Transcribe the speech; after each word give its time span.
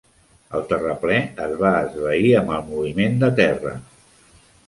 El 0.59 0.63
terraplè 0.69 1.17
es 1.47 1.53
va 1.59 1.73
esvair 1.81 2.33
amb 2.39 2.53
el 2.57 2.65
moviment 2.71 3.19
de 3.25 3.29
terra. 3.43 3.75